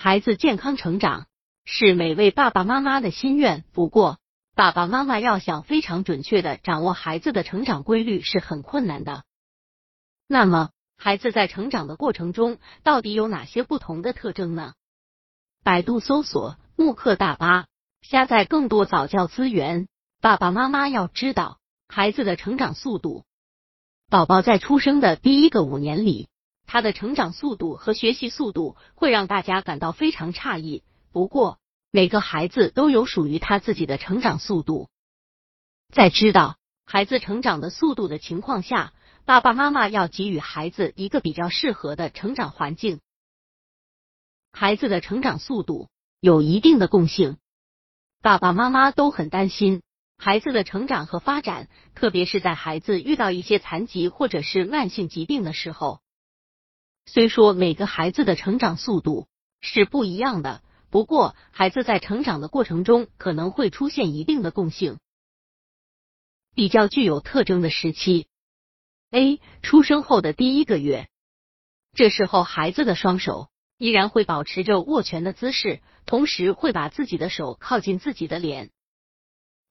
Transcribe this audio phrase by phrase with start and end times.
[0.00, 1.26] 孩子健康成长
[1.64, 3.64] 是每位爸爸妈妈的心愿。
[3.72, 4.20] 不过，
[4.54, 9.24] 爸爸妈妈要想非常准确的掌握孩子的成长规律是很困难的。
[10.28, 14.74] 那么，孩子在成长的过程中到底有哪些不同的特征呢？
[15.64, 17.66] 百度搜索“慕课大巴”，
[18.00, 19.88] 下载更多早教资源。
[20.20, 21.58] 爸爸妈妈要知道
[21.88, 23.24] 孩子的成长速度。
[24.08, 26.28] 宝宝在出生的第一个五年里。
[26.68, 30.84] 他的成长速度和学习速度会让大家感到非常诧异。
[31.12, 31.58] 不过，
[31.90, 34.90] 每个孩子都有属于他自己的成长速度。
[35.90, 38.92] 在知道孩子成长的速度的情况下，
[39.24, 43.00] 爸爸妈妈要给予孩子一个比较适合的成长环境。
[44.52, 45.88] 孩子的成长速度
[46.20, 47.38] 有一定的共性，
[48.20, 49.80] 爸爸妈妈都很担心
[50.18, 56.02] 孩子的成长和发展，特别是在孩子遇到一些残疾或者是慢性疾病的时候。
[57.10, 59.28] 虽说每个孩子的成长速度
[59.60, 64.98] 是不一样的，不过孩子在成长的过程中可能会出现一定的共性。
[66.54, 68.26] 比较具有特征的时期
[69.10, 71.08] ，A 出生后的第一个月，
[71.94, 78.70] 这时候孩子的双手依然会保持着握拳的姿势，同时会把自己的手靠近自己的脸。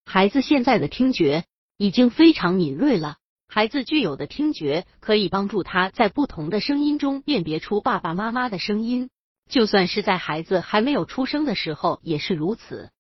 [0.06, 1.46] 孩子现在的听觉
[1.78, 3.18] 已经非常敏锐了。
[3.48, 9.10] 孩子具有的听觉可以帮助他在不同的声音中辨别出爸爸妈妈的声音，
[9.50, 12.92] 就算是在孩子还没有出生的时候也是如此。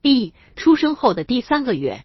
[0.00, 2.04] B 出生后的第三个月，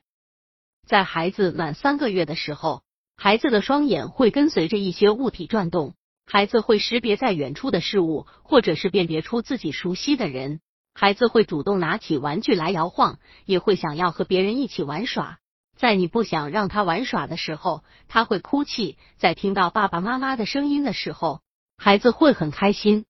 [0.86, 2.84] 在孩子满三个月的时候，
[3.16, 10.60] 孩子的双眼会跟随着一些物体转动，孩子会识别在远处的事物，或者是辨别出自己熟悉的人。
[10.94, 15.40] 孩子会主动拿起玩具来摇晃，也会想要和别人一起玩耍。
[15.80, 21.42] 在你不想让他玩耍的时候，他会哭泣；在听到爸爸妈妈的声音的时候，
[21.78, 23.06] 孩子会很开心。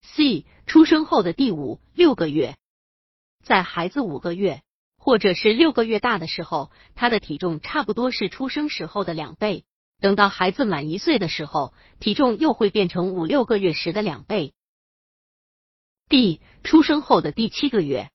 [0.00, 2.56] C 出生后的第五六个月，
[3.42, 4.62] 在孩子五个月
[4.96, 9.64] 或者是六个月大的时候，他的体重差不多是出生时候的两倍。
[9.98, 14.54] 等到孩子满一岁的时候，体重又会变成五六个月时的两倍。
[16.08, 18.12] D 出生后的第七个月，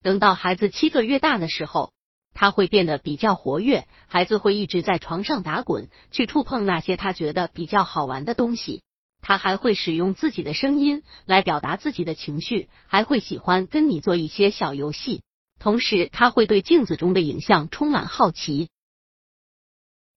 [0.00, 1.92] 等到孩子七个月大的时候。
[2.34, 8.82] 他会变得比较活跃，孩子会一直在床上打滚，去触碰那些他觉得比较好玩的东西。
[9.22, 15.22] 他还会使用自己的声音来表达自己的情绪，还会喜欢跟你做一些小游戏。
[15.58, 18.68] 同时，他会对镜子中的影像充满好奇。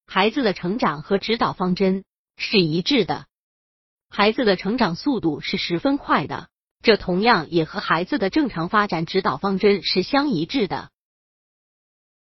[0.05, 2.03] 孩子的成长和指导方针
[2.35, 3.27] 是一致的，
[4.09, 6.49] 孩子的成长速度是十分快的，
[6.81, 10.89] 这同样也和孩子的正常发展指导方针是相一致的。